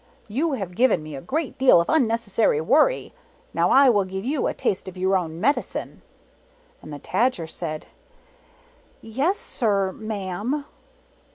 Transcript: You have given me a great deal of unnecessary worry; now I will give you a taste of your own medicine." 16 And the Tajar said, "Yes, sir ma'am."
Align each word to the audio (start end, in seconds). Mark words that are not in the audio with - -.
You 0.27 0.53
have 0.53 0.73
given 0.73 1.03
me 1.03 1.15
a 1.15 1.21
great 1.21 1.59
deal 1.59 1.79
of 1.79 1.87
unnecessary 1.87 2.59
worry; 2.59 3.13
now 3.53 3.69
I 3.69 3.91
will 3.91 4.03
give 4.03 4.25
you 4.25 4.47
a 4.47 4.53
taste 4.55 4.87
of 4.87 4.97
your 4.97 5.15
own 5.15 5.39
medicine." 5.39 6.01
16 6.79 6.81
And 6.81 6.91
the 6.91 6.97
Tajar 6.97 7.45
said, 7.45 7.85
"Yes, 8.99 9.37
sir 9.37 9.91
ma'am." 9.91 10.65